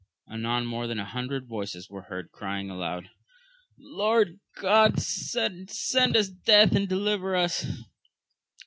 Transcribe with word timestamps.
Anon 0.27 0.65
more 0.65 0.87
than 0.87 0.97
a 0.97 1.05
hundred 1.05 1.47
voices 1.47 1.87
were 1.87 2.01
heard 2.09 2.31
crying 2.31 2.71
aloud, 2.71 3.11
Lord 3.77 4.39
God 4.55 4.99
send 4.99 5.69
us 5.69 6.27
death 6.27 6.75
and 6.75 6.89
deliver 6.89 7.35
us! 7.35 7.67